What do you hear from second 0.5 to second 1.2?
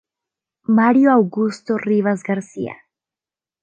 Mario